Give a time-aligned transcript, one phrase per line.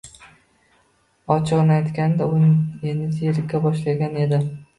[1.35, 4.43] ochig'ini aytganda, u endi zerika boshlagan edi.